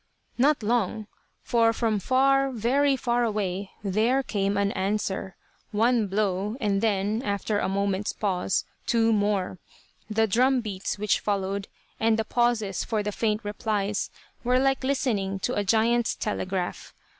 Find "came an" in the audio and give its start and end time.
4.23-4.71